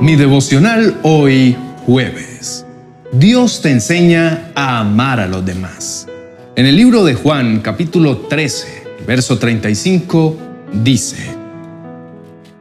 [0.00, 2.64] Mi devocional hoy jueves.
[3.10, 6.06] Dios te enseña a amar a los demás.
[6.54, 10.36] En el libro de Juan capítulo 13, verso 35,
[10.72, 11.16] dice,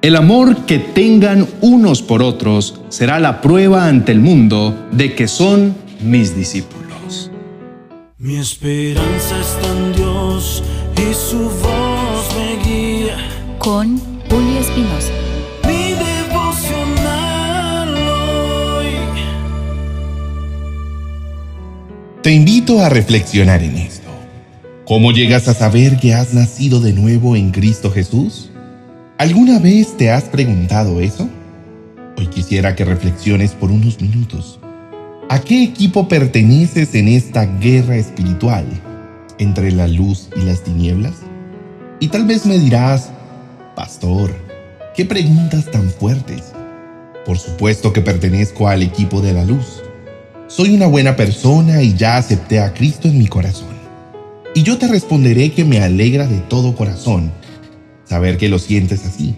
[0.02, 5.28] El amor que tengan unos por otros será la prueba ante el mundo de que
[5.28, 7.30] son mis discípulos.
[8.18, 10.64] Mi esperanza está en Dios
[10.96, 13.18] y su voz me guía.
[13.60, 14.17] Con
[22.76, 24.10] a reflexionar en esto.
[24.86, 28.52] ¿Cómo llegas a saber que has nacido de nuevo en Cristo Jesús?
[29.18, 31.30] ¿Alguna vez te has preguntado eso?
[32.18, 34.60] Hoy quisiera que reflexiones por unos minutos.
[35.30, 38.66] ¿A qué equipo perteneces en esta guerra espiritual
[39.40, 41.16] entre la luz y las tinieblas?
[42.02, 43.12] Y tal vez me dirás,
[43.78, 44.36] Pastor,
[44.94, 46.52] ¿qué preguntas tan fuertes?
[47.26, 49.84] Por supuesto que pertenezco al equipo de la luz.
[50.48, 53.76] Soy una buena persona y ya acepté a Cristo en mi corazón.
[54.56, 57.32] Y yo te responderé que me alegra de todo corazón
[58.06, 59.36] saber que lo sientes así.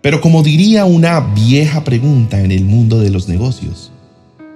[0.00, 3.90] Pero como diría una vieja pregunta en el mundo de los negocios,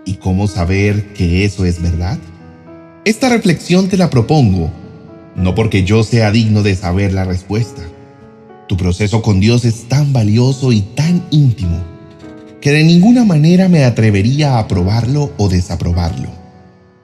[0.07, 2.19] ¿Y cómo saber que eso es verdad?
[3.07, 4.71] Esta reflexión te la propongo,
[5.35, 7.83] no porque yo sea digno de saber la respuesta.
[8.69, 11.94] Tu proceso con Dios es tan valioso y tan íntimo
[12.65, 16.31] que de ninguna manera me atrevería a aprobarlo o desaprobarlo,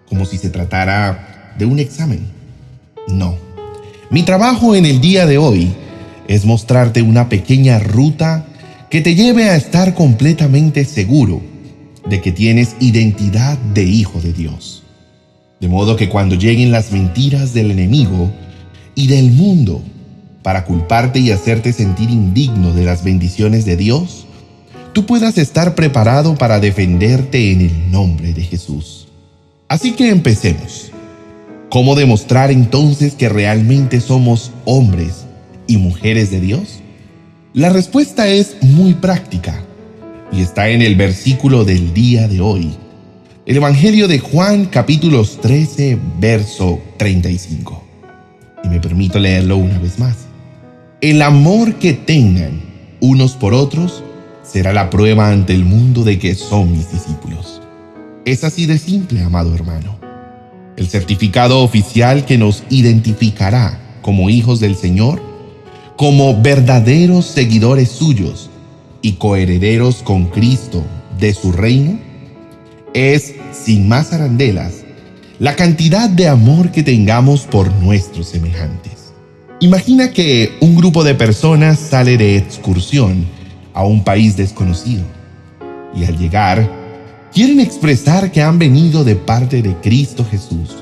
[0.09, 2.21] como si se tratara de un examen.
[3.09, 3.37] No.
[4.09, 5.71] Mi trabajo en el día de hoy
[6.29, 8.47] es mostrarte una pequeña ruta
[8.89, 11.43] que te lleve a estar completamente seguro
[12.09, 14.83] de que tienes identidad de hijo de Dios.
[15.61, 18.31] De modo que cuando lleguen las mentiras del enemigo
[18.95, 19.83] y del mundo
[20.43, 24.27] para culparte y hacerte sentir indigno de las bendiciones de Dios,
[25.07, 29.09] puedas estar preparado para defenderte en el nombre de Jesús.
[29.69, 30.91] Así que empecemos.
[31.71, 35.27] ¿Cómo demostrar entonces que realmente somos hombres
[35.69, 36.81] y mujeres de Dios?
[37.53, 39.63] La respuesta es muy práctica
[40.33, 42.75] y está en el versículo del día de hoy.
[43.47, 47.85] El Evangelio de Juan capítulos 13, verso 35.
[48.65, 50.17] Y me permito leerlo una vez más.
[51.01, 52.61] El amor que tengan
[53.01, 54.03] unos por otros
[54.51, 57.63] será la prueba ante el mundo de que son mis discípulos.
[58.25, 59.99] Es así de simple, amado hermano.
[60.77, 65.23] El certificado oficial que nos identificará como hijos del Señor,
[65.97, 68.51] como verdaderos seguidores suyos,
[69.03, 70.85] y coherederos con Cristo
[71.19, 71.99] de su reino,
[72.93, 74.85] es, sin más arandelas,
[75.39, 79.13] la cantidad de amor que tengamos por nuestros semejantes.
[79.61, 83.40] Imagina que un grupo de personas sale de excursión
[83.75, 85.05] a un país desconocido
[85.95, 86.71] y al llegar
[87.33, 90.77] quieren expresar que han venido de parte de Cristo Jesús,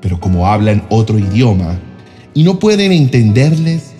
[0.00, 1.78] pero como hablan otro idioma
[2.34, 3.94] y no pueden entenderles,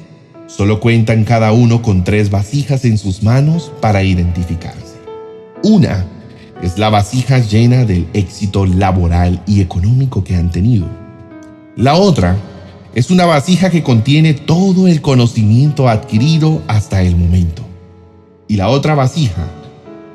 [0.48, 4.96] Solo cuentan cada uno con tres vasijas en sus manos para identificarse.
[5.62, 6.06] Una
[6.62, 10.86] es la vasija llena del éxito laboral y económico que han tenido.
[11.76, 12.38] La otra
[12.94, 17.67] es una vasija que contiene todo el conocimiento adquirido hasta el momento.
[18.48, 19.46] Y la otra vasija,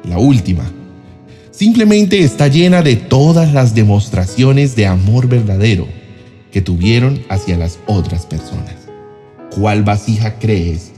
[0.03, 0.63] la última,
[1.51, 5.87] simplemente está llena de todas las demostraciones de amor verdadero
[6.51, 8.73] que tuvieron hacia las otras personas.
[9.55, 10.91] ¿Cuál vasija crees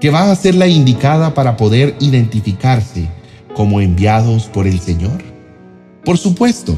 [0.00, 3.08] que va a ser la indicada para poder identificarse
[3.54, 5.22] como enviados por el Señor?
[6.04, 6.76] Por supuesto,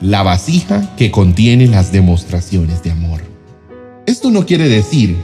[0.00, 3.20] la vasija que contiene las demostraciones de amor.
[4.06, 5.16] Esto no quiere decir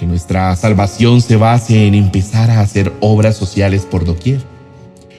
[0.00, 4.40] que nuestra salvación se base en empezar a hacer obras sociales por doquier,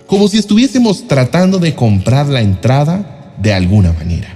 [0.08, 4.36] como si estuviésemos tratando de comprar la entrada de alguna manera.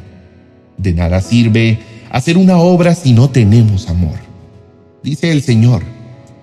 [0.78, 1.80] De nada sirve
[2.12, 4.26] hacer una obra si no tenemos amor
[5.06, 5.84] dice el Señor.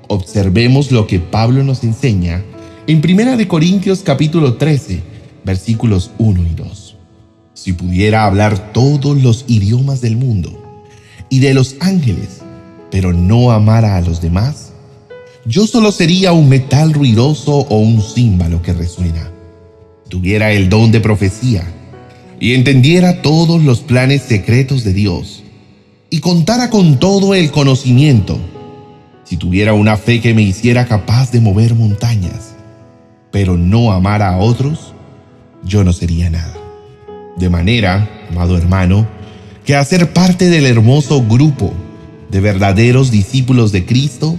[0.06, 2.44] Observemos lo que Pablo nos enseña
[2.86, 5.02] en 1 Corintios capítulo 13,
[5.44, 6.96] versículos 1 y 2.
[7.54, 10.62] Si pudiera hablar todos los idiomas del mundo
[11.28, 12.42] y de los ángeles,
[12.92, 14.72] pero no amara a los demás,
[15.46, 19.30] yo solo sería un metal ruidoso o un címbalo que resuena.
[20.10, 21.64] Tuviera el don de profecía
[22.38, 25.42] y entendiera todos los planes secretos de Dios
[26.10, 28.38] y contara con todo el conocimiento
[29.24, 32.54] si tuviera una fe que me hiciera capaz de mover montañas,
[33.30, 34.92] pero no amara a otros,
[35.64, 36.54] yo no sería nada.
[37.38, 39.06] De manera, amado hermano,
[39.64, 41.72] que hacer parte del hermoso grupo
[42.32, 44.38] de verdaderos discípulos de Cristo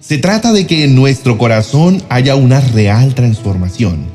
[0.00, 4.06] Se trata de que en nuestro corazón haya una real transformación,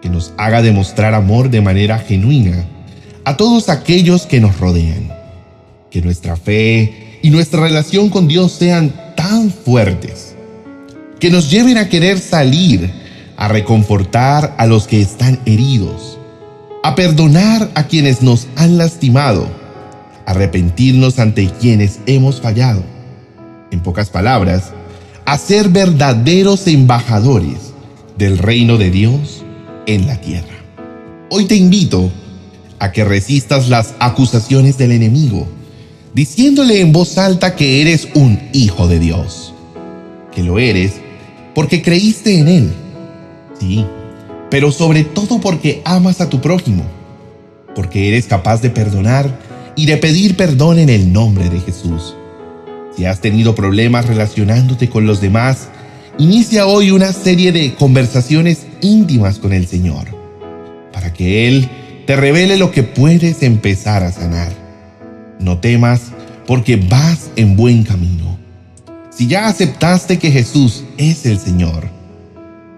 [0.00, 2.64] que nos haga demostrar amor de manera genuina
[3.24, 5.12] a todos aquellos que nos rodean,
[5.90, 10.34] que nuestra fe y nuestra relación con Dios sean tan fuertes,
[11.20, 12.90] que nos lleven a querer salir
[13.36, 16.18] a reconfortar a los que están heridos,
[16.82, 19.61] a perdonar a quienes nos han lastimado,
[20.26, 22.82] arrepentirnos ante quienes hemos fallado.
[23.70, 24.72] En pocas palabras,
[25.24, 27.72] a ser verdaderos embajadores
[28.18, 29.44] del reino de Dios
[29.86, 30.54] en la tierra.
[31.30, 32.10] Hoy te invito
[32.78, 35.46] a que resistas las acusaciones del enemigo,
[36.14, 39.54] diciéndole en voz alta que eres un hijo de Dios,
[40.34, 40.94] que lo eres
[41.54, 42.72] porque creíste en Él.
[43.58, 43.86] Sí,
[44.50, 46.84] pero sobre todo porque amas a tu prójimo,
[47.74, 49.38] porque eres capaz de perdonar
[49.76, 52.14] y de pedir perdón en el nombre de Jesús.
[52.96, 55.68] Si has tenido problemas relacionándote con los demás,
[56.18, 60.08] inicia hoy una serie de conversaciones íntimas con el Señor,
[60.92, 61.68] para que Él
[62.06, 64.52] te revele lo que puedes empezar a sanar.
[65.40, 66.12] No temas,
[66.46, 68.38] porque vas en buen camino.
[69.10, 71.88] Si ya aceptaste que Jesús es el Señor,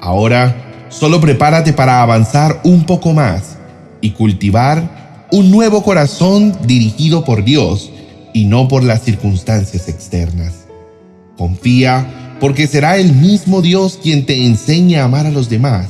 [0.00, 3.56] ahora solo prepárate para avanzar un poco más
[4.00, 7.90] y cultivar un nuevo corazón dirigido por Dios
[8.32, 10.66] y no por las circunstancias externas.
[11.36, 15.88] Confía porque será el mismo Dios quien te enseñe a amar a los demás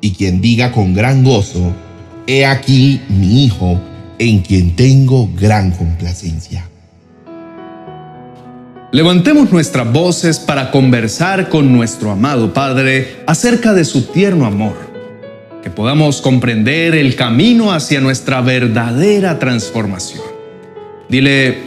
[0.00, 1.72] y quien diga con gran gozo,
[2.26, 3.80] He aquí mi Hijo,
[4.18, 6.68] en quien tengo gran complacencia.
[8.92, 14.91] Levantemos nuestras voces para conversar con nuestro amado Padre acerca de su tierno amor,
[15.62, 20.22] que podamos comprender el camino hacia nuestra verdadera transformación.
[21.08, 21.58] Dile,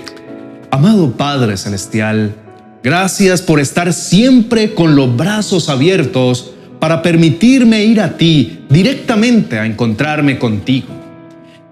[0.69, 2.35] amado Padre Celestial,
[2.83, 9.65] gracias por estar siempre con los brazos abiertos para permitirme ir a ti directamente a
[9.65, 10.87] encontrarme contigo.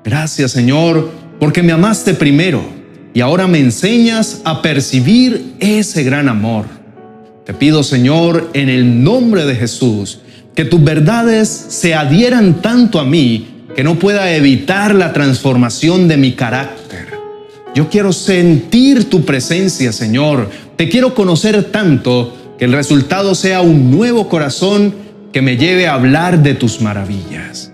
[0.04, 2.64] Gracias Señor, porque me amaste primero
[3.14, 6.66] y ahora me enseñas a percibir ese gran amor.
[7.46, 10.20] Te pido Señor, en el nombre de Jesús,
[10.56, 16.18] que tus verdades se adhieran tanto a mí que no pueda evitar la transformación de
[16.18, 16.84] mi carácter
[17.76, 20.50] yo quiero sentir tu presencia, Señor.
[20.76, 24.94] Te quiero conocer tanto que el resultado sea un nuevo corazón
[25.32, 27.72] que me lleve a hablar de tus maravillas.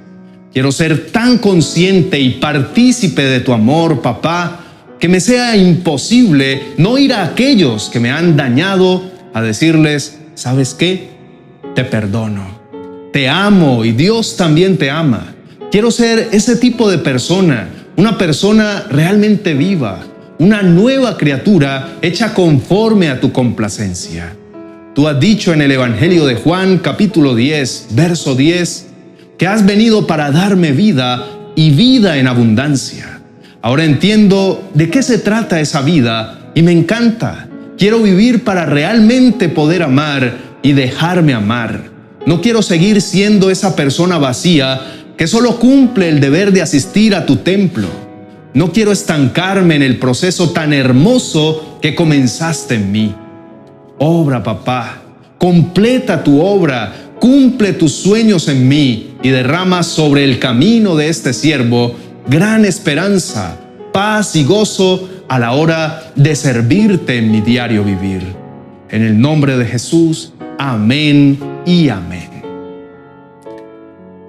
[0.54, 4.62] Quiero ser tan consciente y partícipe de tu amor, papá,
[5.00, 9.04] que me sea imposible no ir a aquellos que me han dañado
[9.34, 11.10] a decirles, ¿sabes qué?
[11.76, 12.59] Te perdono.
[13.12, 15.34] Te amo y Dios también te ama.
[15.72, 17.70] Quiero ser ese tipo de persona
[18.00, 20.00] una persona realmente viva,
[20.38, 24.34] una nueva criatura hecha conforme a tu complacencia.
[24.96, 28.88] Tú has dicho en el Evangelio de Juan capítulo 10, verso 10,
[29.38, 31.26] que has venido para darme vida
[31.58, 33.20] y vida en abundancia.
[33.62, 37.50] Ahora entiendo de qué se trata esa vida y me encanta.
[37.78, 41.99] Quiero vivir para realmente poder amar y dejarme amar.
[42.30, 44.80] No quiero seguir siendo esa persona vacía
[45.18, 47.88] que solo cumple el deber de asistir a tu templo.
[48.54, 53.16] No quiero estancarme en el proceso tan hermoso que comenzaste en mí.
[53.98, 55.02] Obra, papá,
[55.40, 61.34] completa tu obra, cumple tus sueños en mí y derrama sobre el camino de este
[61.34, 61.96] siervo
[62.28, 63.58] gran esperanza,
[63.92, 68.22] paz y gozo a la hora de servirte en mi diario vivir.
[68.92, 72.30] En el nombre de Jesús, amén y amén.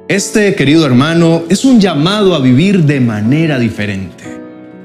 [0.08, 4.24] Este, querido hermano, es un llamado a vivir de manera diferente.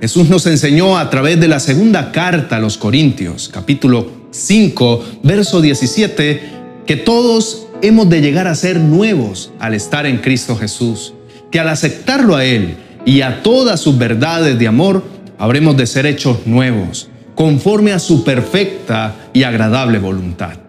[0.02, 5.62] Jesús nos enseñó a través de la segunda carta a los Corintios, capítulo 5, verso
[5.62, 6.42] 17,
[6.86, 11.14] que todos hemos de llegar a ser nuevos al estar en Cristo Jesús,
[11.52, 12.76] que al aceptarlo a Él
[13.06, 15.04] y a todas sus verdades de amor,
[15.38, 20.65] habremos de ser hechos nuevos, conforme a su perfecta y agradable voluntad.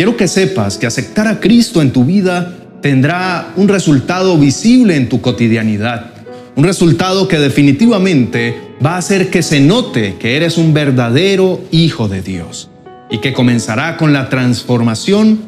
[0.00, 5.10] Quiero que sepas que aceptar a Cristo en tu vida tendrá un resultado visible en
[5.10, 6.12] tu cotidianidad.
[6.56, 12.08] Un resultado que definitivamente va a hacer que se note que eres un verdadero hijo
[12.08, 12.70] de Dios
[13.10, 15.38] y que comenzará con la transformación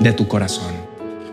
[0.00, 0.72] de tu corazón.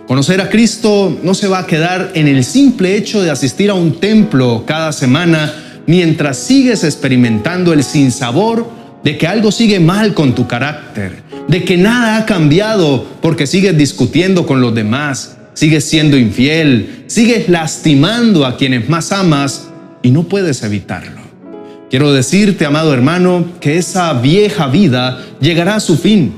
[0.05, 3.73] Conocer a Cristo no se va a quedar en el simple hecho de asistir a
[3.73, 8.67] un templo cada semana mientras sigues experimentando el sinsabor
[9.05, 13.77] de que algo sigue mal con tu carácter, de que nada ha cambiado porque sigues
[13.77, 19.69] discutiendo con los demás, sigues siendo infiel, sigues lastimando a quienes más amas
[20.01, 21.21] y no puedes evitarlo.
[21.91, 26.33] Quiero decirte, amado hermano, que esa vieja vida llegará a su fin.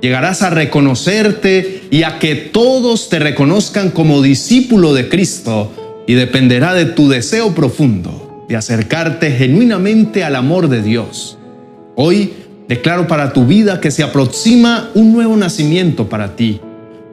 [0.00, 6.74] llegarás a reconocerte y a que todos te reconozcan como discípulo de Cristo y dependerá
[6.74, 11.35] de tu deseo profundo de acercarte genuinamente al amor de Dios.
[11.96, 12.34] Hoy
[12.68, 16.60] declaro para tu vida que se aproxima un nuevo nacimiento para ti,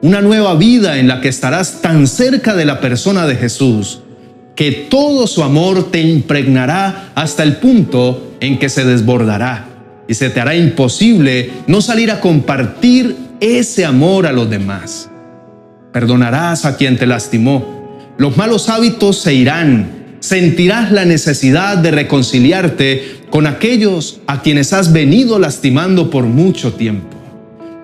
[0.02, 4.00] una nueva vida en la que estarás tan cerca de la persona de Jesús
[4.54, 9.68] que todo su amor te impregnará hasta el punto en que se desbordará
[10.06, 15.10] y se te hará imposible no salir a compartir ese amor a los demás.
[15.92, 18.12] Perdonarás a quien te lastimó.
[18.18, 20.03] Los malos hábitos se irán.
[20.24, 27.14] Sentirás la necesidad de reconciliarte con aquellos a quienes has venido lastimando por mucho tiempo.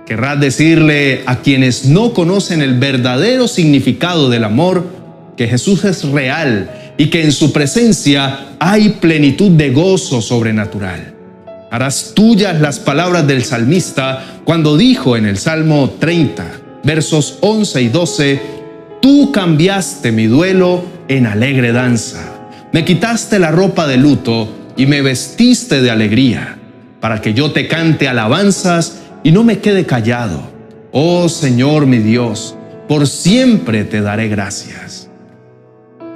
[0.07, 4.87] Querrás decirle a quienes no conocen el verdadero significado del amor
[5.37, 11.13] que Jesús es real y que en su presencia hay plenitud de gozo sobrenatural.
[11.71, 16.53] Harás tuyas las palabras del salmista cuando dijo en el Salmo 30,
[16.85, 18.61] versos 11 y 12,
[19.03, 22.30] Tú cambiaste mi duelo en alegre danza,
[22.73, 26.59] me quitaste la ropa de luto y me vestiste de alegría,
[27.01, 30.41] para que yo te cante alabanzas y no me quede callado.
[30.93, 32.55] Oh Señor mi Dios,
[32.89, 35.09] por siempre te daré gracias.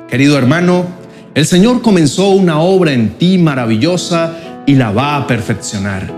[0.08, 0.87] Querido hermano,
[1.34, 6.08] el Señor comenzó una obra en ti maravillosa y la va a perfeccionar.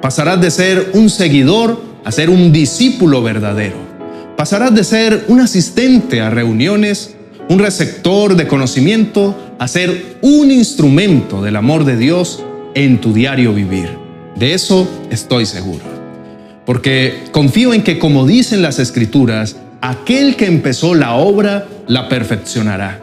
[0.00, 3.76] Pasarás de ser un seguidor a ser un discípulo verdadero.
[4.36, 7.14] Pasarás de ser un asistente a reuniones,
[7.48, 12.42] un receptor de conocimiento, a ser un instrumento del amor de Dios
[12.74, 13.90] en tu diario vivir.
[14.34, 15.84] De eso estoy seguro.
[16.66, 23.00] Porque confío en que, como dicen las escrituras, aquel que empezó la obra la perfeccionará.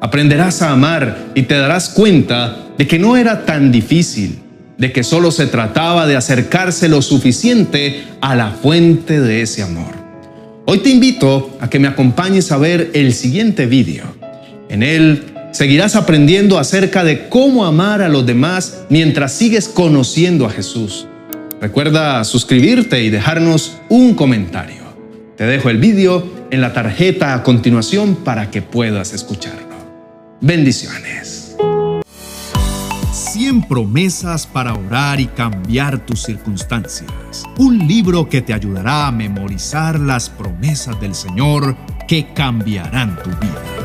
[0.00, 4.38] Aprenderás a amar y te darás cuenta de que no era tan difícil,
[4.78, 9.96] de que solo se trataba de acercarse lo suficiente a la fuente de ese amor.
[10.66, 14.04] Hoy te invito a que me acompañes a ver el siguiente vídeo.
[14.68, 20.50] En él seguirás aprendiendo acerca de cómo amar a los demás mientras sigues conociendo a
[20.50, 21.06] Jesús.
[21.62, 24.82] Recuerda suscribirte y dejarnos un comentario.
[25.38, 29.76] Te dejo el vídeo en la tarjeta a continuación para que puedas escucharlo.
[30.42, 31.56] Bendiciones.
[33.12, 37.08] 100 promesas para orar y cambiar tus circunstancias.
[37.56, 43.75] Un libro que te ayudará a memorizar las promesas del Señor que cambiarán tu vida.